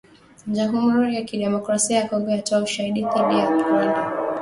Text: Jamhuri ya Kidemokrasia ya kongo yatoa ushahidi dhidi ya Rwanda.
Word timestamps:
Jamhuri 0.47 1.15
ya 1.15 1.21
Kidemokrasia 1.21 1.97
ya 1.97 2.07
kongo 2.09 2.31
yatoa 2.31 2.63
ushahidi 2.63 3.01
dhidi 3.03 3.39
ya 3.39 3.45
Rwanda. 3.49 4.13